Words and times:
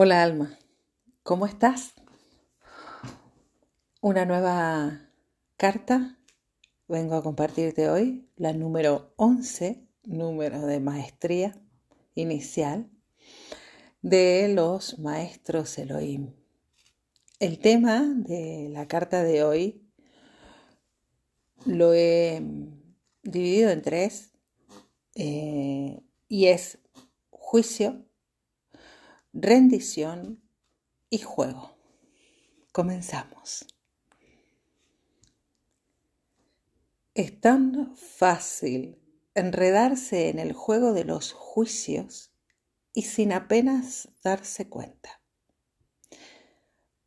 Hola 0.00 0.22
Alma, 0.22 0.56
¿cómo 1.24 1.44
estás? 1.44 1.92
Una 4.00 4.24
nueva 4.26 5.10
carta 5.56 6.20
vengo 6.86 7.16
a 7.16 7.22
compartirte 7.24 7.90
hoy, 7.90 8.30
la 8.36 8.52
número 8.52 9.12
11, 9.16 9.88
número 10.04 10.64
de 10.66 10.78
maestría 10.78 11.60
inicial 12.14 12.88
de 14.00 14.46
los 14.54 15.00
maestros 15.00 15.76
Elohim. 15.78 16.32
El 17.40 17.58
tema 17.58 18.02
de 18.02 18.68
la 18.70 18.86
carta 18.86 19.24
de 19.24 19.42
hoy 19.42 19.82
lo 21.66 21.92
he 21.92 22.40
dividido 23.24 23.70
en 23.70 23.82
tres 23.82 24.30
eh, 25.16 26.00
y 26.28 26.46
es 26.46 26.78
juicio, 27.30 28.04
rendición 29.40 30.42
y 31.10 31.18
juego. 31.18 31.76
Comenzamos. 32.72 33.66
Es 37.14 37.40
tan 37.40 37.96
fácil 37.96 38.98
enredarse 39.34 40.28
en 40.28 40.38
el 40.38 40.52
juego 40.52 40.92
de 40.92 41.04
los 41.04 41.32
juicios 41.32 42.32
y 42.92 43.02
sin 43.02 43.32
apenas 43.32 44.08
darse 44.24 44.68
cuenta. 44.68 45.20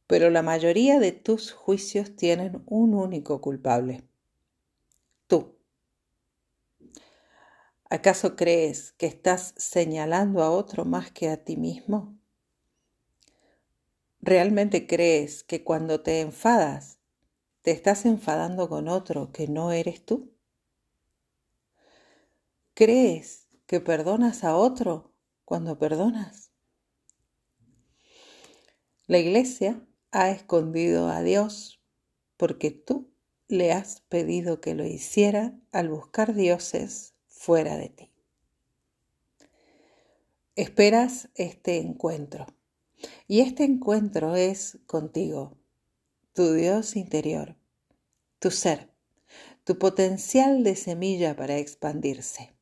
Pero 0.08 0.30
la 0.30 0.42
mayoría 0.42 1.00
de 1.00 1.12
tus 1.12 1.52
juicios 1.52 2.16
tienen 2.16 2.64
un 2.66 2.94
único 2.94 3.42
culpable, 3.42 4.04
tú. 5.28 5.58
¿Acaso 7.90 8.38
crees 8.38 8.94
que 8.94 9.06
estás 9.06 9.54
señalando 9.58 10.44
a 10.44 10.50
otro 10.50 10.86
más 10.86 11.12
que 11.12 11.30
a 11.30 11.44
ti 11.44 11.58
mismo? 11.58 12.21
¿Realmente 14.24 14.86
crees 14.86 15.44
que 15.44 15.64
cuando 15.64 16.02
te 16.02 16.22
enfadas, 16.22 17.00
te 17.64 17.72
estás 17.72 18.06
enfadando 18.06 18.70
con 18.70 18.88
otro 18.88 19.32
que 19.32 19.48
no 19.48 19.72
eres 19.72 20.06
tú? 20.06 20.32
¿Crees 22.76 23.48
que 23.66 23.80
perdonas 23.80 24.44
a 24.44 24.56
otro 24.56 25.12
cuando 25.44 25.80
perdonas? 25.80 26.52
La 29.08 29.18
iglesia 29.18 29.84
ha 30.12 30.30
escondido 30.30 31.10
a 31.10 31.24
Dios 31.24 31.82
porque 32.38 32.70
tú 32.70 33.12
le 33.48 33.72
has 33.72 34.02
pedido 34.02 34.62
que 34.62 34.76
lo 34.76 34.86
hiciera 34.86 35.60
al 35.72 35.90
buscar 35.90 36.36
dioses 36.36 37.16
fuera 37.26 37.76
de 37.76 37.90
ti. 37.90 38.12
Esperas 40.56 41.30
este 41.34 41.78
encuentro 41.78 42.46
y 43.28 43.42
este 43.42 43.64
encuentro 43.64 44.36
es 44.36 44.80
contigo, 44.86 45.58
tu 46.34 46.54
Dios 46.54 46.96
interior, 46.96 47.56
tu 48.40 48.52
ser, 48.52 48.90
tu 49.64 49.78
potencial 49.78 50.64
de 50.64 50.76
semilla 50.76 51.36
para 51.36 51.58
expandirse. 51.58 52.54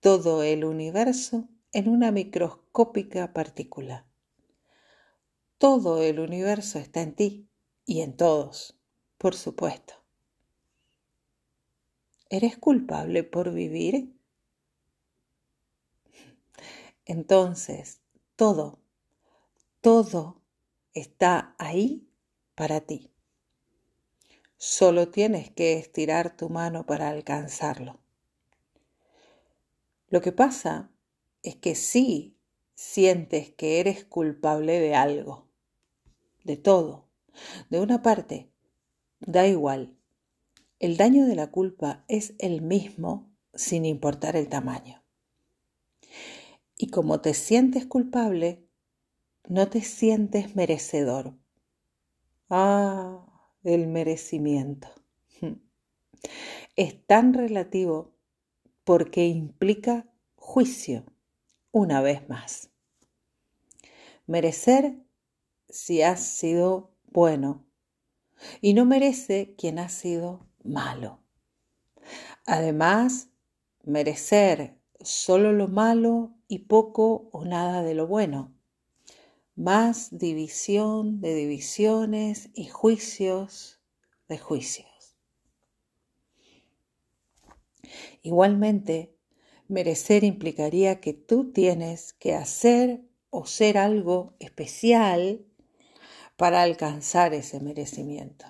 Todo 0.00 0.42
el 0.42 0.64
universo 0.64 1.48
en 1.72 1.88
una 1.88 2.10
microscópica 2.10 3.32
partícula. 3.32 4.06
Todo 5.58 6.02
el 6.02 6.18
universo 6.18 6.78
está 6.78 7.02
en 7.02 7.14
ti 7.14 7.48
y 7.86 8.00
en 8.00 8.16
todos, 8.16 8.78
por 9.16 9.34
supuesto. 9.34 9.94
¿Eres 12.28 12.58
culpable 12.58 13.24
por 13.24 13.52
vivir? 13.52 14.12
Entonces, 17.04 18.00
todo, 18.36 18.81
todo 19.82 20.40
está 20.94 21.56
ahí 21.58 22.08
para 22.54 22.80
ti. 22.82 23.10
Solo 24.56 25.08
tienes 25.08 25.50
que 25.50 25.72
estirar 25.74 26.36
tu 26.36 26.48
mano 26.48 26.86
para 26.86 27.08
alcanzarlo. 27.08 27.98
Lo 30.08 30.20
que 30.20 30.30
pasa 30.30 30.92
es 31.42 31.56
que 31.56 31.74
sí 31.74 32.36
sientes 32.76 33.50
que 33.50 33.80
eres 33.80 34.04
culpable 34.04 34.78
de 34.78 34.94
algo, 34.94 35.48
de 36.44 36.56
todo, 36.56 37.08
de 37.68 37.80
una 37.80 38.02
parte, 38.02 38.52
da 39.18 39.48
igual, 39.48 39.96
el 40.78 40.96
daño 40.96 41.26
de 41.26 41.34
la 41.34 41.50
culpa 41.50 42.04
es 42.06 42.34
el 42.38 42.62
mismo 42.62 43.32
sin 43.52 43.84
importar 43.84 44.36
el 44.36 44.48
tamaño. 44.48 45.02
Y 46.76 46.88
como 46.90 47.20
te 47.20 47.34
sientes 47.34 47.84
culpable, 47.84 48.68
no 49.48 49.68
te 49.68 49.80
sientes 49.82 50.56
merecedor. 50.56 51.34
Ah, 52.48 53.26
el 53.64 53.86
merecimiento. 53.86 54.88
Es 56.76 57.04
tan 57.06 57.34
relativo 57.34 58.14
porque 58.84 59.26
implica 59.26 60.06
juicio, 60.36 61.04
una 61.70 62.00
vez 62.00 62.28
más. 62.28 62.70
Merecer 64.26 64.96
si 65.68 66.02
has 66.02 66.20
sido 66.20 66.90
bueno 67.10 67.66
y 68.60 68.74
no 68.74 68.84
merece 68.84 69.54
quien 69.56 69.78
ha 69.78 69.88
sido 69.88 70.46
malo. 70.64 71.20
Además, 72.46 73.28
merecer 73.84 74.78
solo 75.00 75.52
lo 75.52 75.68
malo 75.68 76.34
y 76.48 76.60
poco 76.60 77.28
o 77.32 77.44
nada 77.44 77.82
de 77.82 77.94
lo 77.94 78.06
bueno. 78.06 78.52
Más 79.62 80.18
división 80.18 81.20
de 81.20 81.36
divisiones 81.36 82.50
y 82.52 82.66
juicios 82.66 83.80
de 84.28 84.36
juicios. 84.36 85.16
Igualmente, 88.22 89.14
merecer 89.68 90.24
implicaría 90.24 91.00
que 91.00 91.12
tú 91.12 91.52
tienes 91.52 92.12
que 92.14 92.34
hacer 92.34 93.04
o 93.30 93.46
ser 93.46 93.78
algo 93.78 94.34
especial 94.40 95.46
para 96.36 96.62
alcanzar 96.62 97.32
ese 97.32 97.60
merecimiento. 97.60 98.46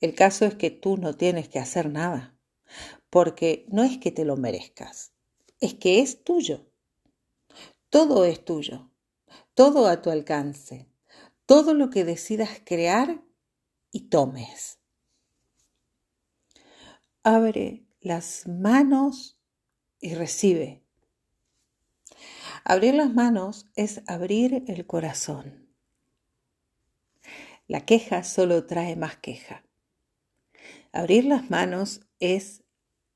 El 0.00 0.16
caso 0.16 0.46
es 0.46 0.56
que 0.56 0.72
tú 0.72 0.96
no 0.96 1.14
tienes 1.14 1.48
que 1.48 1.60
hacer 1.60 1.92
nada, 1.92 2.36
porque 3.08 3.66
no 3.68 3.84
es 3.84 3.98
que 3.98 4.10
te 4.10 4.24
lo 4.24 4.36
merezcas, 4.36 5.12
es 5.60 5.74
que 5.74 6.00
es 6.00 6.24
tuyo. 6.24 6.66
Todo 7.88 8.24
es 8.24 8.44
tuyo, 8.44 8.90
todo 9.54 9.88
a 9.88 10.02
tu 10.02 10.10
alcance, 10.10 10.88
todo 11.46 11.74
lo 11.74 11.90
que 11.90 12.04
decidas 12.04 12.60
crear 12.64 13.22
y 13.90 14.08
tomes. 14.08 14.78
Abre 17.22 17.86
las 18.00 18.46
manos 18.46 19.38
y 20.00 20.14
recibe. 20.14 20.84
Abrir 22.64 22.94
las 22.94 23.12
manos 23.12 23.66
es 23.74 24.02
abrir 24.06 24.64
el 24.68 24.86
corazón. 24.86 25.68
La 27.68 27.84
queja 27.84 28.22
solo 28.22 28.66
trae 28.66 28.96
más 28.96 29.16
queja. 29.16 29.64
Abrir 30.92 31.24
las 31.24 31.50
manos 31.50 32.02
es 32.20 32.62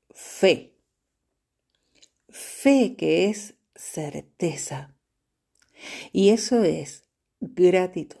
fe. 0.09 0.77
Fe 2.29 2.95
que 2.97 3.29
es 3.29 3.55
certeza. 3.75 4.95
Y 6.11 6.29
eso 6.29 6.63
es 6.63 7.03
gratitud. 7.39 8.17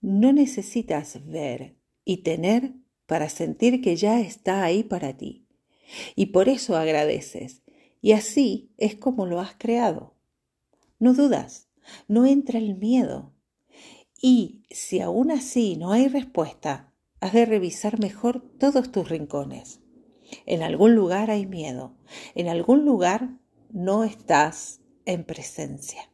No 0.00 0.32
necesitas 0.32 1.26
ver 1.26 1.76
y 2.04 2.18
tener 2.18 2.74
para 3.06 3.28
sentir 3.28 3.82
que 3.82 3.96
ya 3.96 4.20
está 4.20 4.62
ahí 4.64 4.82
para 4.82 5.16
ti. 5.16 5.46
Y 6.16 6.26
por 6.26 6.48
eso 6.48 6.76
agradeces. 6.76 7.62
Y 8.00 8.12
así 8.12 8.72
es 8.78 8.94
como 8.96 9.26
lo 9.26 9.40
has 9.40 9.54
creado. 9.56 10.14
No 10.98 11.14
dudas, 11.14 11.68
no 12.08 12.26
entra 12.26 12.58
el 12.58 12.76
miedo. 12.76 13.34
Y 14.20 14.62
si 14.70 15.00
aún 15.00 15.30
así 15.30 15.76
no 15.76 15.92
hay 15.92 16.08
respuesta, 16.08 16.92
has 17.20 17.32
de 17.32 17.44
revisar 17.46 17.98
mejor 18.00 18.42
todos 18.58 18.92
tus 18.92 19.08
rincones. 19.08 19.80
En 20.46 20.62
algún 20.62 20.94
lugar 20.94 21.30
hay 21.30 21.46
miedo, 21.46 21.96
en 22.34 22.48
algún 22.48 22.84
lugar 22.84 23.38
no 23.70 24.04
estás 24.04 24.79
en 25.10 25.24
presencia. 25.24 26.10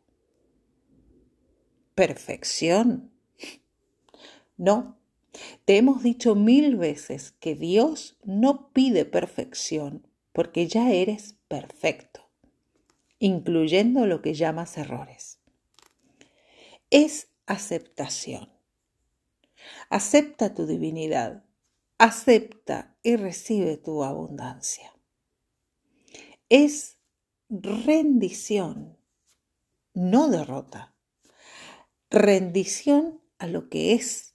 Perfección. 1.95 3.13
No, 4.57 4.99
te 5.65 5.77
hemos 5.77 6.03
dicho 6.03 6.35
mil 6.35 6.77
veces 6.77 7.33
que 7.33 7.55
Dios 7.55 8.19
no 8.25 8.73
pide 8.73 9.05
perfección 9.05 10.07
porque 10.33 10.67
ya 10.67 10.91
eres 10.93 11.37
perfecto, 11.49 12.29
incluyendo 13.19 14.07
lo 14.07 14.23
que 14.23 14.35
llamas 14.35 14.77
errores. 14.77 15.39
Es 16.91 17.29
aceptación. 17.47 18.51
Acepta 19.89 20.55
tu 20.55 20.67
divinidad, 20.67 21.45
acepta 21.99 22.97
y 23.03 23.17
recibe 23.17 23.77
tu 23.77 24.05
abundancia. 24.05 24.93
Es 26.49 26.96
rendición. 27.49 28.97
no 29.95 30.29
derrota. 30.29 30.95
Rendición 32.11 33.21
a 33.39 33.47
lo 33.47 33.69
que 33.69 33.95
es 33.95 34.35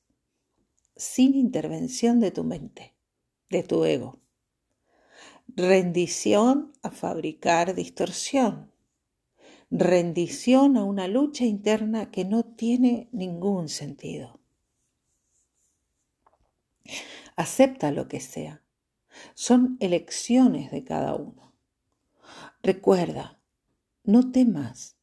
sin 0.96 1.36
intervención 1.36 2.20
de 2.20 2.32
tu 2.32 2.44
mente, 2.44 2.96
de 3.50 3.64
tu 3.64 3.86
ego. 3.86 4.20
Rendición 5.48 6.74
a 6.82 6.90
fabricar 6.92 7.76
distorsión. 7.76 8.72
Rendición 9.70 10.78
a 10.78 10.84
una 10.84 11.08
lucha 11.08 11.46
interna 11.46 12.12
que 12.12 12.26
no 12.26 12.44
tiene 12.44 13.08
ningún 13.12 13.70
sentido. 13.70 14.40
Acepta 17.36 17.92
lo 17.92 18.08
que 18.08 18.20
sea. 18.20 18.64
Son 19.34 19.78
elecciones 19.80 20.72
de 20.72 20.84
cada 20.84 21.16
uno. 21.16 21.51
Recuerda, 22.64 23.40
no 24.04 24.32
temas 24.32 24.96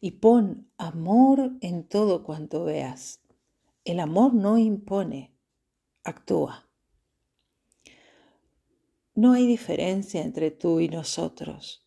y 0.00 0.12
pon 0.12 0.70
amor 0.76 1.52
en 1.62 1.88
todo 1.88 2.22
cuanto 2.22 2.64
veas. 2.64 3.22
El 3.84 4.00
amor 4.00 4.34
no 4.34 4.58
impone, 4.58 5.34
actúa. 6.04 6.68
No 9.14 9.32
hay 9.32 9.46
diferencia 9.46 10.20
entre 10.20 10.50
tú 10.50 10.80
y 10.80 10.88
nosotros. 10.90 11.86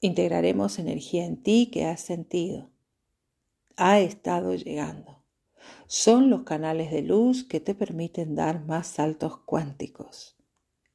Integraremos 0.00 0.78
energía 0.78 1.26
en 1.26 1.42
ti 1.42 1.68
que 1.70 1.84
has 1.84 2.00
sentido. 2.00 2.70
Ha 3.76 4.00
estado 4.00 4.54
llegando. 4.54 5.24
Son 5.88 6.30
los 6.30 6.44
canales 6.44 6.90
de 6.90 7.02
luz 7.02 7.44
que 7.44 7.60
te 7.60 7.74
permiten 7.74 8.34
dar 8.34 8.64
más 8.64 8.86
saltos 8.86 9.36
cuánticos. 9.40 10.38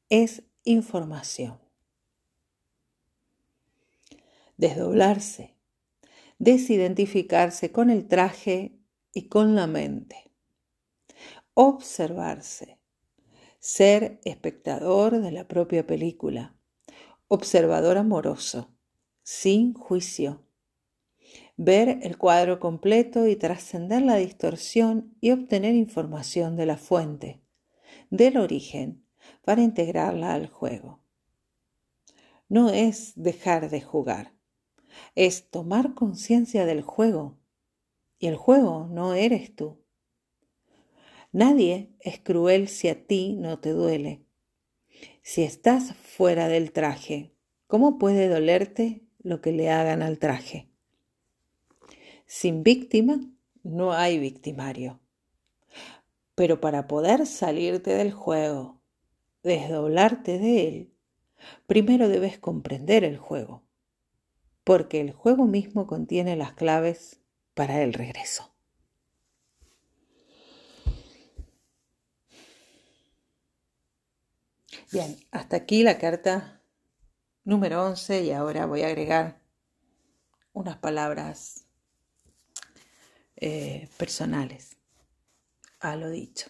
Es 0.09 0.43
información. 0.63 1.70
Desdoblarse, 4.61 5.55
desidentificarse 6.37 7.71
con 7.71 7.89
el 7.89 8.07
traje 8.07 8.77
y 9.11 9.27
con 9.27 9.55
la 9.55 9.65
mente. 9.65 10.31
Observarse, 11.55 12.77
ser 13.57 14.21
espectador 14.23 15.19
de 15.19 15.31
la 15.31 15.47
propia 15.47 15.87
película, 15.87 16.55
observador 17.27 17.97
amoroso, 17.97 18.71
sin 19.23 19.73
juicio. 19.73 20.45
Ver 21.57 21.97
el 22.03 22.19
cuadro 22.19 22.59
completo 22.59 23.25
y 23.25 23.35
trascender 23.35 24.03
la 24.03 24.17
distorsión 24.17 25.17
y 25.21 25.31
obtener 25.31 25.73
información 25.73 26.55
de 26.55 26.67
la 26.67 26.77
fuente, 26.77 27.41
del 28.11 28.37
origen, 28.37 29.07
para 29.43 29.63
integrarla 29.63 30.35
al 30.35 30.45
juego. 30.45 31.03
No 32.47 32.69
es 32.69 33.13
dejar 33.15 33.71
de 33.71 33.81
jugar, 33.81 34.39
es 35.15 35.49
tomar 35.49 35.93
conciencia 35.93 36.65
del 36.65 36.81
juego. 36.81 37.37
Y 38.19 38.27
el 38.27 38.35
juego 38.35 38.87
no 38.91 39.13
eres 39.13 39.55
tú. 39.55 39.79
Nadie 41.31 41.95
es 41.99 42.19
cruel 42.19 42.67
si 42.67 42.89
a 42.89 43.07
ti 43.07 43.33
no 43.33 43.59
te 43.59 43.71
duele. 43.71 44.25
Si 45.23 45.43
estás 45.43 45.95
fuera 45.95 46.47
del 46.47 46.71
traje, 46.71 47.33
¿cómo 47.67 47.97
puede 47.97 48.27
dolerte 48.27 49.03
lo 49.19 49.41
que 49.41 49.51
le 49.51 49.69
hagan 49.69 50.01
al 50.01 50.19
traje? 50.19 50.69
Sin 52.25 52.63
víctima 52.63 53.19
no 53.63 53.93
hay 53.93 54.19
victimario. 54.19 54.99
Pero 56.35 56.59
para 56.59 56.87
poder 56.87 57.25
salirte 57.25 57.91
del 57.91 58.11
juego, 58.11 58.81
desdoblarte 59.43 60.37
de 60.37 60.67
él, 60.67 60.93
primero 61.65 62.09
debes 62.09 62.37
comprender 62.37 63.03
el 63.03 63.17
juego 63.17 63.63
porque 64.63 65.01
el 65.01 65.11
juego 65.11 65.45
mismo 65.45 65.87
contiene 65.87 66.35
las 66.35 66.53
claves 66.53 67.19
para 67.53 67.81
el 67.81 67.93
regreso. 67.93 68.51
Bien, 74.91 75.17
hasta 75.31 75.55
aquí 75.55 75.83
la 75.83 75.97
carta 75.97 76.61
número 77.43 77.85
11 77.85 78.23
y 78.23 78.31
ahora 78.31 78.65
voy 78.65 78.81
a 78.83 78.87
agregar 78.87 79.41
unas 80.53 80.77
palabras 80.77 81.65
eh, 83.37 83.89
personales 83.97 84.77
a 85.79 85.95
lo 85.95 86.09
dicho. 86.09 86.49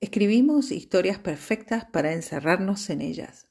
Escribimos 0.00 0.70
historias 0.70 1.18
perfectas 1.18 1.84
para 1.84 2.12
encerrarnos 2.12 2.88
en 2.90 3.02
ellas. 3.02 3.49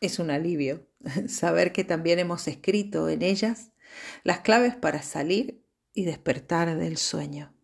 Es 0.00 0.18
un 0.18 0.30
alivio 0.30 0.86
saber 1.28 1.72
que 1.72 1.84
también 1.84 2.18
hemos 2.18 2.48
escrito 2.48 3.08
en 3.08 3.22
ellas 3.22 3.72
las 4.24 4.40
claves 4.40 4.74
para 4.74 5.02
salir 5.02 5.64
y 5.92 6.04
despertar 6.04 6.76
del 6.78 6.96
sueño. 6.96 7.54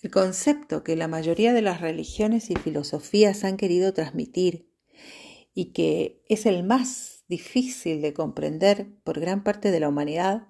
El 0.00 0.10
concepto 0.10 0.84
que 0.84 0.96
la 0.96 1.08
mayoría 1.08 1.52
de 1.54 1.62
las 1.62 1.80
religiones 1.80 2.50
y 2.50 2.56
filosofías 2.56 3.42
han 3.42 3.56
querido 3.56 3.94
transmitir 3.94 4.70
y 5.54 5.72
que 5.72 6.22
es 6.28 6.44
el 6.46 6.62
más 6.62 7.24
difícil 7.28 8.02
de 8.02 8.12
comprender 8.12 8.88
por 9.02 9.18
gran 9.18 9.42
parte 9.42 9.70
de 9.70 9.80
la 9.80 9.88
humanidad 9.88 10.48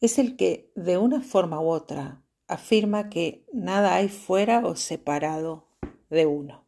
es 0.00 0.18
el 0.18 0.36
que 0.36 0.70
de 0.76 0.98
una 0.98 1.20
forma 1.20 1.60
u 1.60 1.68
otra 1.68 2.22
afirma 2.46 3.08
que 3.08 3.44
nada 3.52 3.96
hay 3.96 4.08
fuera 4.08 4.64
o 4.66 4.76
separado 4.76 5.68
de 6.10 6.26
uno. 6.26 6.63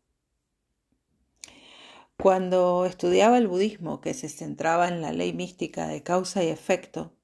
Cuando 2.19 2.87
estudiaba 2.87 3.37
el 3.39 3.47
budismo, 3.47 4.01
que 4.01 4.15
se 4.15 4.29
centraba 4.29 4.89
en 4.89 5.03
la 5.03 5.13
ley 5.13 5.33
mística 5.33 5.87
de 5.87 6.03
causa 6.03 6.43
y 6.43 6.49
efecto, 6.49 7.15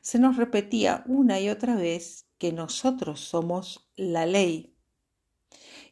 se 0.00 0.18
nos 0.18 0.36
repetía 0.36 1.04
una 1.06 1.40
y 1.40 1.48
otra 1.48 1.74
vez 1.74 2.26
que 2.38 2.52
nosotros 2.52 3.20
somos 3.20 3.90
la 3.96 4.26
ley. 4.26 4.76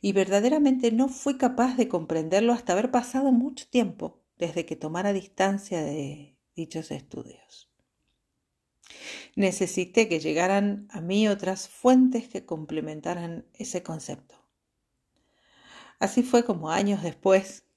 Y 0.01 0.13
verdaderamente 0.13 0.93
no 0.93 1.09
fui 1.09 1.37
capaz 1.37 1.77
de 1.77 1.89
comprenderlo 1.89 2.53
hasta 2.53 2.73
haber 2.73 2.91
pasado 2.91 3.33
mucho 3.33 3.67
tiempo 3.69 4.23
desde 4.39 4.65
que 4.65 4.77
tomara 4.77 5.13
distancia 5.13 5.83
de 5.83 6.39
dichos 6.55 6.93
estudios. 6.93 7.69
Necesité 9.35 10.09
que 10.09 10.21
llegaran 10.21 10.89
a 10.91 11.01
mí 11.01 11.29
otras 11.29 11.69
fuentes 11.69 12.29
que 12.29 12.47
complementaran 12.47 13.47
ese 13.55 13.83
concepto. 13.83 14.37
Así 15.99 16.23
fue 16.23 16.45
como 16.45 16.71
años 16.71 17.03
después 17.03 17.68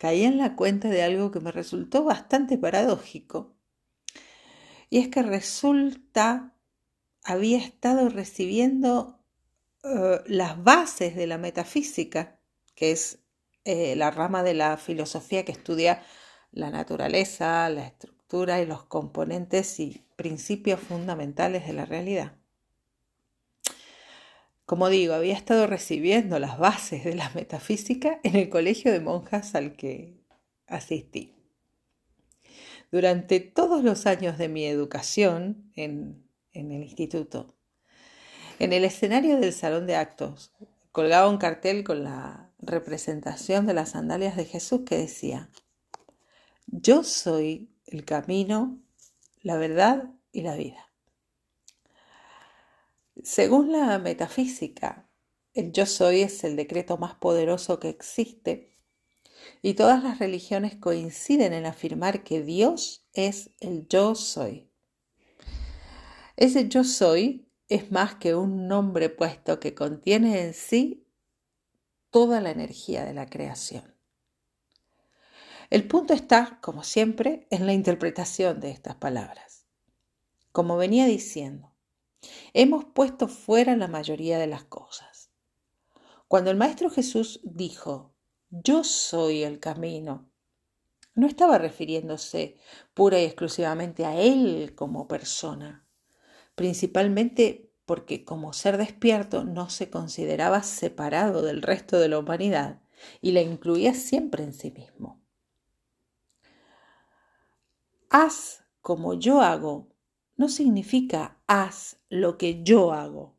caí 0.00 0.24
en 0.24 0.38
la 0.38 0.56
cuenta 0.56 0.88
de 0.88 1.02
algo 1.02 1.30
que 1.30 1.40
me 1.40 1.52
resultó 1.52 2.04
bastante 2.04 2.56
paradójico. 2.56 3.54
Y 4.88 4.96
es 4.96 5.08
que 5.08 5.20
resulta 5.20 6.54
había 7.22 7.58
estado 7.58 8.08
recibiendo 8.08 9.20
eh, 9.84 10.20
las 10.24 10.64
bases 10.64 11.14
de 11.16 11.26
la 11.26 11.36
metafísica, 11.36 12.40
que 12.74 12.92
es 12.92 13.18
eh, 13.64 13.94
la 13.94 14.10
rama 14.10 14.42
de 14.42 14.54
la 14.54 14.78
filosofía 14.78 15.44
que 15.44 15.52
estudia 15.52 16.02
la 16.50 16.70
naturaleza, 16.70 17.68
la 17.68 17.86
estructura 17.86 18.62
y 18.62 18.66
los 18.66 18.84
componentes 18.84 19.80
y 19.80 20.06
principios 20.16 20.80
fundamentales 20.80 21.66
de 21.66 21.74
la 21.74 21.84
realidad. 21.84 22.39
Como 24.70 24.88
digo, 24.88 25.14
había 25.14 25.34
estado 25.34 25.66
recibiendo 25.66 26.38
las 26.38 26.56
bases 26.56 27.02
de 27.02 27.16
la 27.16 27.28
metafísica 27.34 28.20
en 28.22 28.36
el 28.36 28.48
colegio 28.48 28.92
de 28.92 29.00
monjas 29.00 29.56
al 29.56 29.72
que 29.72 30.22
asistí. 30.68 31.34
Durante 32.92 33.40
todos 33.40 33.82
los 33.82 34.06
años 34.06 34.38
de 34.38 34.48
mi 34.48 34.64
educación 34.66 35.72
en, 35.74 36.24
el 36.52 36.70
instituto, 36.70 37.56
en 38.60 38.72
el 38.72 38.84
escenario 38.84 39.40
del 39.40 39.52
salón 39.52 39.88
de 39.88 39.96
actos, 39.96 40.52
colgaba 40.92 41.28
un 41.28 41.38
cartel 41.38 41.82
con 41.82 42.04
la 42.04 42.52
representación 42.60 43.66
de 43.66 43.74
las 43.74 43.90
sandalias 43.90 44.36
de 44.36 44.44
Jesús 44.44 44.82
que 44.86 44.98
decía, 44.98 45.50
yo 46.68 47.02
soy 47.02 47.74
el 47.86 48.04
camino, 48.04 48.78
la 49.42 49.56
verdad 49.56 50.12
y 50.30 50.42
la 50.42 50.54
vida. 50.54 50.89
Según 53.22 53.72
la 53.72 53.98
metafísica, 53.98 55.10
el 55.52 55.72
yo 55.72 55.84
soy 55.84 56.22
es 56.22 56.42
el 56.44 56.56
decreto 56.56 56.96
más 56.96 57.14
poderoso 57.16 57.78
que 57.78 57.88
existe 57.88 58.78
y 59.62 59.74
todas 59.74 60.02
las 60.02 60.18
religiones 60.18 60.76
coinciden 60.76 61.52
en 61.52 61.66
afirmar 61.66 62.24
que 62.24 62.42
Dios 62.42 63.06
es 63.12 63.50
el 63.60 63.86
yo 63.88 64.14
soy. 64.14 64.70
Ese 66.36 66.68
yo 66.68 66.84
soy 66.84 67.50
es 67.68 67.90
más 67.90 68.14
que 68.14 68.34
un 68.34 68.68
nombre 68.68 69.10
puesto 69.10 69.60
que 69.60 69.74
contiene 69.74 70.40
en 70.42 70.54
sí 70.54 71.06
toda 72.10 72.40
la 72.40 72.50
energía 72.50 73.04
de 73.04 73.14
la 73.14 73.26
creación. 73.26 73.94
El 75.68 75.86
punto 75.86 76.14
está, 76.14 76.58
como 76.62 76.82
siempre, 76.82 77.46
en 77.50 77.66
la 77.66 77.72
interpretación 77.74 78.60
de 78.60 78.70
estas 78.70 78.96
palabras. 78.96 79.66
Como 80.52 80.76
venía 80.76 81.06
diciendo, 81.06 81.69
Hemos 82.52 82.84
puesto 82.84 83.28
fuera 83.28 83.76
la 83.76 83.88
mayoría 83.88 84.38
de 84.38 84.46
las 84.46 84.64
cosas. 84.64 85.30
Cuando 86.28 86.50
el 86.50 86.56
Maestro 86.56 86.90
Jesús 86.90 87.40
dijo, 87.42 88.14
yo 88.50 88.84
soy 88.84 89.42
el 89.42 89.60
camino, 89.60 90.30
no 91.14 91.26
estaba 91.26 91.58
refiriéndose 91.58 92.56
pura 92.94 93.20
y 93.20 93.24
exclusivamente 93.24 94.04
a 94.06 94.16
él 94.16 94.74
como 94.74 95.08
persona, 95.08 95.86
principalmente 96.54 97.72
porque 97.84 98.24
como 98.24 98.52
ser 98.52 98.78
despierto 98.78 99.44
no 99.44 99.68
se 99.68 99.90
consideraba 99.90 100.62
separado 100.62 101.42
del 101.42 101.62
resto 101.62 101.98
de 101.98 102.08
la 102.08 102.18
humanidad 102.18 102.80
y 103.20 103.32
la 103.32 103.42
incluía 103.42 103.94
siempre 103.94 104.44
en 104.44 104.52
sí 104.52 104.70
mismo. 104.70 105.20
Haz 108.08 108.64
como 108.80 109.14
yo 109.14 109.40
hago 109.40 109.89
no 110.40 110.48
significa 110.48 111.36
haz 111.46 111.98
lo 112.08 112.38
que 112.38 112.62
yo 112.62 112.94
hago. 112.94 113.36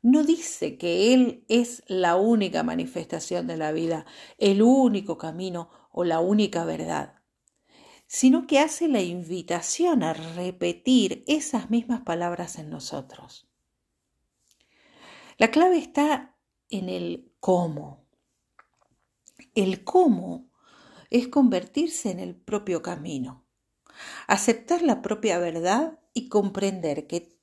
No 0.00 0.24
dice 0.24 0.78
que 0.78 1.12
Él 1.12 1.44
es 1.48 1.82
la 1.86 2.16
única 2.16 2.62
manifestación 2.62 3.46
de 3.46 3.58
la 3.58 3.72
vida, 3.72 4.06
el 4.38 4.62
único 4.62 5.18
camino 5.18 5.68
o 5.90 6.04
la 6.04 6.20
única 6.20 6.64
verdad, 6.64 7.20
sino 8.06 8.46
que 8.46 8.58
hace 8.58 8.88
la 8.88 9.02
invitación 9.02 10.02
a 10.02 10.14
repetir 10.14 11.24
esas 11.26 11.68
mismas 11.68 12.00
palabras 12.00 12.58
en 12.58 12.70
nosotros. 12.70 13.46
La 15.36 15.50
clave 15.50 15.76
está 15.76 16.38
en 16.70 16.88
el 16.88 17.34
cómo. 17.38 18.06
El 19.54 19.84
cómo 19.84 20.48
es 21.10 21.28
convertirse 21.28 22.10
en 22.10 22.18
el 22.18 22.34
propio 22.34 22.80
camino, 22.80 23.41
aceptar 24.26 24.82
la 24.82 25.02
propia 25.02 25.38
verdad 25.38 25.98
y 26.14 26.28
comprender 26.28 27.06
que 27.06 27.38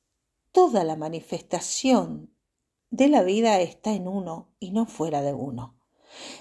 toda 0.51 0.83
la 0.83 0.95
manifestación 0.95 2.33
de 2.89 3.07
la 3.07 3.23
vida 3.23 3.59
está 3.61 3.93
en 3.93 4.07
uno 4.07 4.49
y 4.59 4.71
no 4.71 4.85
fuera 4.85 5.21
de 5.21 5.33
uno 5.33 5.79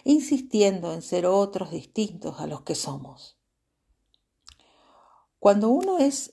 insistiendo 0.04 0.92
en 0.92 1.02
ser 1.02 1.26
otros 1.26 1.70
distintos 1.70 2.40
a 2.40 2.46
los 2.46 2.62
que 2.62 2.74
somos. 2.74 3.38
Cuando 5.38 5.68
uno 5.68 5.98
es 5.98 6.32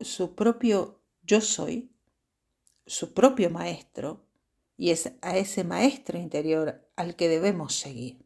su 0.00 0.34
propio 0.34 1.02
yo 1.22 1.40
soy, 1.40 1.92
su 2.86 3.12
propio 3.12 3.50
maestro, 3.50 4.26
y 4.76 4.90
es 4.90 5.12
a 5.20 5.36
ese 5.36 5.62
maestro 5.62 6.18
interior 6.18 6.88
al 6.96 7.14
que 7.14 7.28
debemos 7.28 7.74
seguir. 7.74 8.24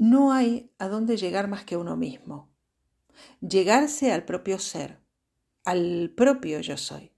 No 0.00 0.32
hay 0.32 0.72
a 0.78 0.88
dónde 0.88 1.18
llegar 1.18 1.46
más 1.46 1.64
que 1.64 1.76
uno 1.76 1.94
mismo. 1.94 2.48
Llegarse 3.42 4.12
al 4.12 4.24
propio 4.24 4.58
ser, 4.58 4.98
al 5.62 6.10
propio 6.16 6.60
yo 6.60 6.78
soy. 6.78 7.12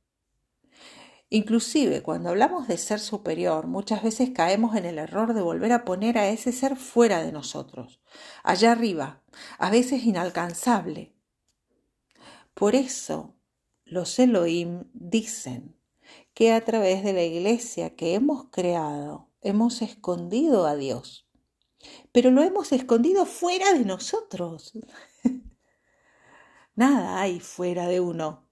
Inclusive 1.28 2.02
cuando 2.02 2.30
hablamos 2.30 2.66
de 2.66 2.76
ser 2.78 2.98
superior, 2.98 3.68
muchas 3.68 4.02
veces 4.02 4.30
caemos 4.30 4.74
en 4.74 4.84
el 4.84 4.98
error 4.98 5.32
de 5.32 5.42
volver 5.42 5.70
a 5.70 5.84
poner 5.84 6.18
a 6.18 6.26
ese 6.26 6.50
ser 6.50 6.74
fuera 6.74 7.22
de 7.22 7.30
nosotros, 7.30 8.00
allá 8.42 8.72
arriba, 8.72 9.22
a 9.60 9.70
veces 9.70 10.02
inalcanzable. 10.02 11.14
Por 12.52 12.74
eso 12.74 13.36
los 13.84 14.18
Elohim 14.18 14.86
dicen 14.92 15.76
que 16.34 16.52
a 16.52 16.64
través 16.64 17.04
de 17.04 17.12
la 17.12 17.22
iglesia 17.22 17.94
que 17.94 18.14
hemos 18.14 18.46
creado 18.50 19.28
hemos 19.40 19.82
escondido 19.82 20.66
a 20.66 20.74
Dios, 20.74 21.21
pero 22.12 22.30
lo 22.30 22.42
hemos 22.42 22.72
escondido 22.72 23.26
fuera 23.26 23.72
de 23.72 23.84
nosotros. 23.84 24.72
nada 26.74 27.20
hay 27.20 27.40
fuera 27.40 27.86
de 27.86 28.00
uno, 28.00 28.48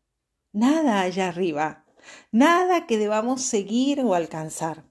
nada 0.53 1.01
allá 1.03 1.29
arriba 1.29 1.85
nada 2.31 2.87
que 2.87 2.99
debamos 2.99 3.43
seguir 3.43 4.01
o 4.01 4.15
alcanzar. 4.15 4.85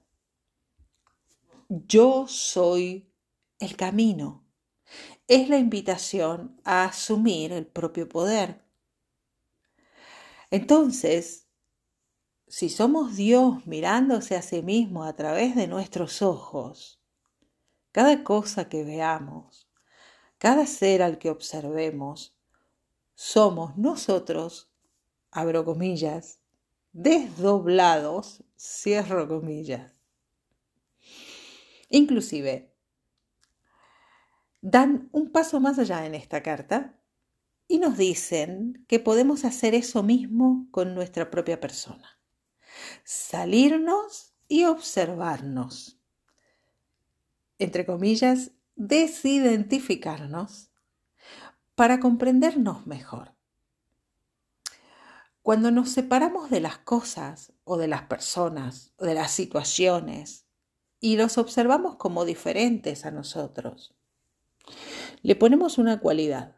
Yo 1.68 2.26
soy 2.28 3.12
el 3.58 3.76
camino. 3.76 4.46
Es 5.28 5.48
la 5.48 5.58
invitación 5.58 6.60
a 6.64 6.84
asumir 6.84 7.52
el 7.52 7.66
propio 7.66 8.08
poder. 8.08 8.64
Entonces, 10.50 11.46
si 12.48 12.68
somos 12.68 13.16
Dios 13.16 13.64
mirándose 13.66 14.34
a 14.34 14.42
sí 14.42 14.62
mismo 14.62 15.04
a 15.04 15.14
través 15.14 15.54
de 15.54 15.68
nuestros 15.68 16.22
ojos, 16.22 16.99
cada 17.92 18.24
cosa 18.24 18.68
que 18.68 18.84
veamos, 18.84 19.68
cada 20.38 20.66
ser 20.66 21.02
al 21.02 21.18
que 21.18 21.30
observemos, 21.30 22.36
somos 23.14 23.76
nosotros, 23.76 24.70
abro 25.30 25.64
comillas, 25.64 26.40
desdoblados, 26.92 28.42
cierro 28.56 29.28
comillas. 29.28 29.92
Inclusive, 31.90 32.72
dan 34.60 35.08
un 35.12 35.30
paso 35.30 35.60
más 35.60 35.78
allá 35.78 36.06
en 36.06 36.14
esta 36.14 36.42
carta 36.42 36.98
y 37.66 37.78
nos 37.78 37.96
dicen 37.96 38.84
que 38.88 38.98
podemos 38.98 39.44
hacer 39.44 39.74
eso 39.74 40.02
mismo 40.02 40.66
con 40.70 40.94
nuestra 40.94 41.30
propia 41.30 41.60
persona. 41.60 42.18
Salirnos 43.04 44.34
y 44.48 44.64
observarnos. 44.64 45.99
Entre 47.60 47.84
comillas, 47.84 48.52
desidentificarnos 48.74 50.70
para 51.74 52.00
comprendernos 52.00 52.86
mejor. 52.86 53.34
Cuando 55.42 55.70
nos 55.70 55.90
separamos 55.90 56.48
de 56.48 56.60
las 56.60 56.78
cosas 56.78 57.52
o 57.64 57.76
de 57.76 57.86
las 57.86 58.04
personas 58.04 58.94
o 58.96 59.04
de 59.04 59.12
las 59.12 59.32
situaciones 59.32 60.46
y 61.00 61.18
los 61.18 61.36
observamos 61.36 61.96
como 61.96 62.24
diferentes 62.24 63.04
a 63.04 63.10
nosotros, 63.10 63.94
le 65.20 65.36
ponemos 65.36 65.76
una 65.76 66.00
cualidad. 66.00 66.56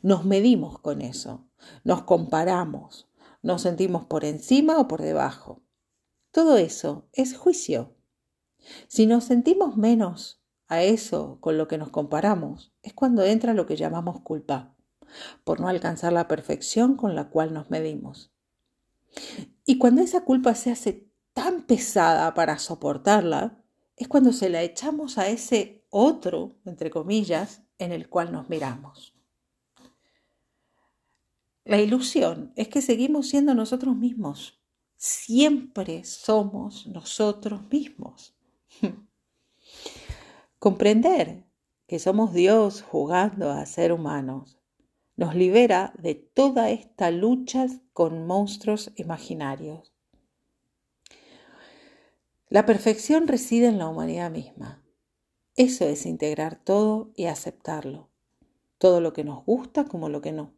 Nos 0.00 0.24
medimos 0.24 0.78
con 0.78 1.02
eso, 1.02 1.46
nos 1.84 2.04
comparamos, 2.04 3.10
nos 3.42 3.60
sentimos 3.60 4.06
por 4.06 4.24
encima 4.24 4.78
o 4.78 4.88
por 4.88 5.02
debajo. 5.02 5.62
Todo 6.30 6.56
eso 6.56 7.06
es 7.12 7.36
juicio. 7.36 7.99
Si 8.88 9.06
nos 9.06 9.24
sentimos 9.24 9.76
menos 9.76 10.42
a 10.68 10.82
eso 10.82 11.38
con 11.40 11.58
lo 11.58 11.68
que 11.68 11.78
nos 11.78 11.90
comparamos, 11.90 12.72
es 12.82 12.92
cuando 12.94 13.24
entra 13.24 13.54
lo 13.54 13.66
que 13.66 13.76
llamamos 13.76 14.20
culpa 14.20 14.74
por 15.44 15.60
no 15.60 15.68
alcanzar 15.68 16.12
la 16.12 16.28
perfección 16.28 16.96
con 16.96 17.14
la 17.14 17.30
cual 17.30 17.52
nos 17.52 17.70
medimos. 17.70 18.32
Y 19.64 19.78
cuando 19.78 20.02
esa 20.02 20.24
culpa 20.24 20.54
se 20.54 20.70
hace 20.70 21.10
tan 21.32 21.62
pesada 21.62 22.32
para 22.34 22.58
soportarla, 22.58 23.62
es 23.96 24.08
cuando 24.08 24.32
se 24.32 24.48
la 24.48 24.62
echamos 24.62 25.18
a 25.18 25.28
ese 25.28 25.84
otro, 25.90 26.56
entre 26.64 26.90
comillas, 26.90 27.62
en 27.78 27.92
el 27.92 28.08
cual 28.08 28.32
nos 28.32 28.48
miramos. 28.48 29.14
La 31.64 31.80
ilusión 31.80 32.52
es 32.56 32.68
que 32.68 32.82
seguimos 32.82 33.28
siendo 33.28 33.54
nosotros 33.54 33.96
mismos. 33.96 34.60
Siempre 34.96 36.04
somos 36.04 36.86
nosotros 36.86 37.60
mismos. 37.70 38.34
Comprender 40.58 41.44
que 41.86 41.98
somos 41.98 42.32
Dios 42.32 42.82
jugando 42.82 43.50
a 43.50 43.64
ser 43.66 43.92
humanos 43.92 44.60
nos 45.20 45.34
libera 45.34 45.92
de 45.98 46.14
toda 46.14 46.70
esta 46.70 47.10
lucha 47.10 47.66
con 47.92 48.26
monstruos 48.26 48.90
imaginarios. 48.96 49.92
La 52.48 52.64
perfección 52.64 53.28
reside 53.28 53.66
en 53.66 53.76
la 53.76 53.88
humanidad 53.88 54.30
misma. 54.30 54.82
Eso 55.56 55.84
es 55.84 56.06
integrar 56.06 56.56
todo 56.56 57.10
y 57.16 57.26
aceptarlo, 57.26 58.08
todo 58.78 59.02
lo 59.02 59.12
que 59.12 59.24
nos 59.24 59.44
gusta 59.44 59.84
como 59.84 60.08
lo 60.08 60.22
que 60.22 60.32
no. 60.32 60.54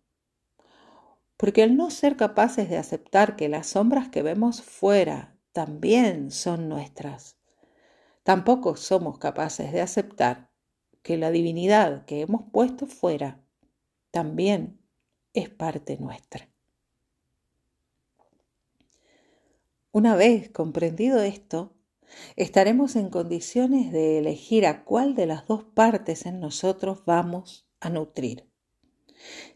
Porque 1.37 1.65
al 1.65 1.77
no 1.77 1.91
ser 1.91 2.17
capaces 2.17 2.71
de 2.71 2.79
aceptar 2.79 3.35
que 3.35 3.49
las 3.49 3.67
sombras 3.67 4.11
que 4.11 4.23
vemos 4.23 4.63
fuera 4.63 5.37
también 5.53 6.31
son 6.31 6.69
nuestras, 6.69 7.37
tampoco 8.23 8.77
somos 8.77 9.19
capaces 9.19 9.73
de 9.73 9.81
aceptar 9.81 10.51
que 11.03 11.17
la 11.17 11.31
divinidad 11.31 12.05
que 12.05 12.21
hemos 12.21 12.43
puesto 12.53 12.87
fuera 12.87 13.43
también 14.11 14.81
es 15.35 15.49
parte 15.49 15.97
nuestra. 15.99 16.49
Una 19.91 20.17
vez 20.17 20.49
comprendido 20.49 21.21
esto, 21.21 21.75
estaremos 22.37 22.97
en 22.97 23.11
condiciones 23.11 23.93
de 23.93 24.19
elegir 24.19 24.67
a 24.67 24.85
cuál 24.85 25.15
de 25.15 25.27
las 25.27 25.47
dos 25.47 25.65
partes 25.65 26.25
en 26.25 26.41
nosotros 26.41 27.05
vamos 27.05 27.67
a 27.81 27.91
nutrir. 27.91 28.49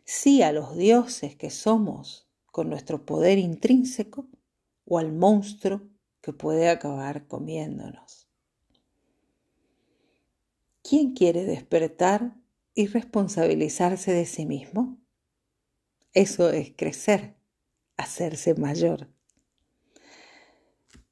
Si 0.05 0.43
a 0.43 0.53
los 0.53 0.77
dioses 0.77 1.37
que 1.37 1.51
somos 1.51 2.29
con 2.53 2.69
nuestro 2.69 3.05
poder 3.05 3.39
intrínseco 3.39 4.29
o 4.85 4.99
al 4.99 5.13
monstruo 5.13 5.83
que 6.21 6.33
puede 6.33 6.69
acabar 6.69 7.27
comiéndonos. 7.27 8.26
¿Quién 10.89 11.15
quiere 11.15 11.45
despertar 11.45 12.37
y 12.77 12.87
responsabilizarse 12.87 14.13
de 14.13 14.27
sí 14.27 14.47
mismo. 14.47 15.01
Eso 16.13 16.51
es 16.51 16.73
crecer, 16.77 17.35
hacerse 17.97 18.55
mayor. 18.55 19.09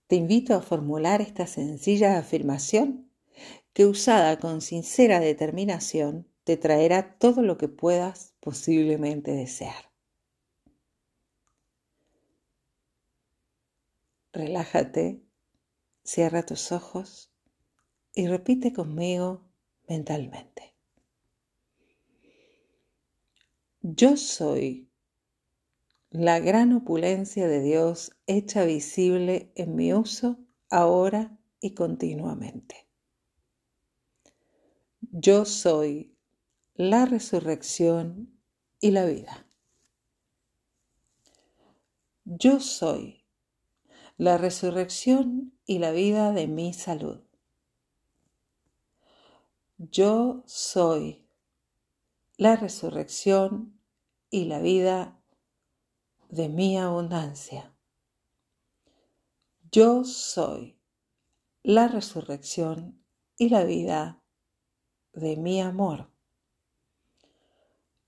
Te 0.07 0.17
invito 0.17 0.55
a 0.55 0.61
formular 0.61 1.23
esta 1.23 1.47
sencilla 1.47 2.19
afirmación 2.19 3.11
que 3.73 3.87
usada 3.87 4.39
con 4.39 4.61
sincera 4.61 5.19
determinación 5.19 6.29
te 6.45 6.59
traerá 6.59 7.19
todo 7.19 7.41
lo 7.43 7.57
que 7.57 7.69
puedas 7.69 8.35
posiblemente 8.41 9.33
desear. 9.33 9.91
Relájate, 14.35 15.23
cierra 16.03 16.45
tus 16.45 16.71
ojos 16.73 17.33
y 18.13 18.27
repite 18.27 18.75
conmigo 18.75 19.44
mentalmente. 19.89 20.75
Yo 23.81 24.17
soy 24.17 24.89
la 26.11 26.39
gran 26.39 26.73
opulencia 26.73 27.49
de 27.49 27.61
Dios 27.61 28.13
hecha 28.27 28.65
visible 28.65 29.51
en 29.57 29.75
mi 29.75 29.93
uso 29.93 30.39
ahora 30.71 31.37
y 31.61 31.75
continuamente. 31.75 32.87
Yo 35.01 35.45
soy 35.45 36.17
la 36.75 37.05
resurrección 37.05 38.39
y 38.81 38.93
la 38.93 39.07
vida. 39.07 39.47
Yo 42.25 42.61
soy 42.61 43.25
la 44.17 44.39
resurrección 44.39 45.53
y 45.67 45.81
la 45.81 45.91
vida 45.91 46.31
de 46.31 46.47
mi 46.47 46.73
salud. 46.73 47.24
Yo 49.77 50.45
soy 50.47 51.27
la 52.37 52.55
resurrección 52.55 53.81
y 54.31 54.45
la 54.45 54.61
vida 54.61 55.21
de 56.29 56.49
mi 56.49 56.79
abundancia. 56.79 57.75
Yo 59.73 60.05
soy 60.05 60.79
la 61.65 61.89
resurrección 61.89 63.05
y 63.37 63.49
la 63.49 63.65
vida 63.65 64.23
de 65.13 65.37
mi 65.37 65.61
amor. 65.61 66.09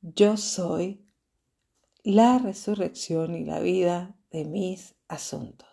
Yo 0.03 0.37
soy 0.37 1.05
la 2.05 2.39
resurrección 2.39 3.35
y 3.35 3.45
la 3.45 3.59
vida 3.59 4.17
de 4.31 4.45
mis 4.45 4.95
asuntos. 5.09 5.66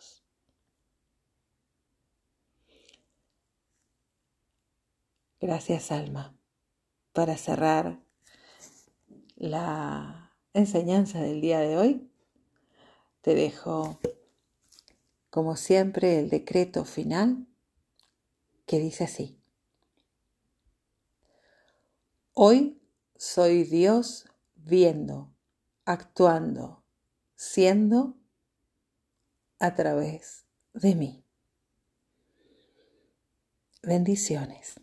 Gracias, 5.43 5.91
Alma, 5.91 6.33
para 7.11 7.35
cerrar 7.35 7.99
la 9.35 10.31
enseñanza 10.53 11.19
del 11.19 11.41
día 11.41 11.59
de 11.59 11.75
hoy. 11.75 12.09
Te 13.19 13.35
dejo, 13.35 13.99
como 15.29 15.57
siempre, 15.57 16.17
el 16.19 16.29
decreto 16.29 16.85
final 16.85 17.45
que 18.65 18.79
dice 18.79 19.03
así. 19.03 19.37
Hoy 22.31 22.81
soy 23.17 23.65
Dios 23.65 24.29
viendo, 24.55 25.35
actuando, 25.83 26.85
siendo 27.35 28.15
a 29.59 29.75
través 29.75 30.45
de 30.73 30.95
mí. 30.95 31.25
Bendiciones. 33.81 34.75